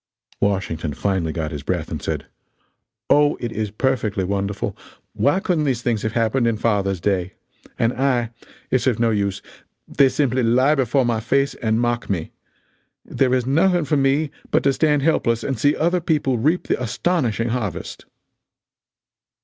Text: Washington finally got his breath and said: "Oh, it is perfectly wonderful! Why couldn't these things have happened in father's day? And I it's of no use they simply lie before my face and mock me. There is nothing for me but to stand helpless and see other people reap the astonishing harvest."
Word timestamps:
Washington 0.39 0.95
finally 0.95 1.31
got 1.31 1.51
his 1.51 1.61
breath 1.61 1.91
and 1.91 2.01
said: 2.01 2.25
"Oh, 3.07 3.37
it 3.39 3.51
is 3.51 3.69
perfectly 3.69 4.23
wonderful! 4.23 4.75
Why 5.13 5.39
couldn't 5.39 5.65
these 5.65 5.83
things 5.83 6.01
have 6.01 6.13
happened 6.13 6.47
in 6.47 6.57
father's 6.57 6.99
day? 6.99 7.33
And 7.77 7.93
I 7.93 8.31
it's 8.71 8.87
of 8.87 8.99
no 8.99 9.11
use 9.11 9.43
they 9.87 10.09
simply 10.09 10.41
lie 10.41 10.73
before 10.73 11.05
my 11.05 11.19
face 11.19 11.53
and 11.53 11.79
mock 11.79 12.09
me. 12.09 12.31
There 13.05 13.35
is 13.35 13.45
nothing 13.45 13.85
for 13.85 13.95
me 13.95 14.31
but 14.49 14.63
to 14.63 14.73
stand 14.73 15.03
helpless 15.03 15.43
and 15.43 15.59
see 15.59 15.75
other 15.75 16.01
people 16.01 16.39
reap 16.39 16.65
the 16.67 16.81
astonishing 16.81 17.49
harvest." 17.49 18.07